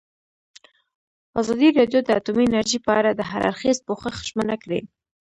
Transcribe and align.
ازادي 1.39 1.69
راډیو 1.79 1.99
د 2.03 2.09
اټومي 2.19 2.43
انرژي 2.47 2.79
په 2.85 2.91
اړه 2.99 3.11
د 3.13 3.21
هر 3.29 3.41
اړخیز 3.49 3.77
پوښښ 3.87 4.15
ژمنه 4.29 4.55
کړې. 4.63 4.79